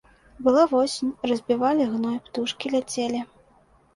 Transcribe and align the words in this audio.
Была 0.45 0.61
восень, 0.71 1.11
разбівалі 1.31 1.85
гной, 1.91 2.17
птушкі 2.29 2.71
ляцелі. 2.77 3.21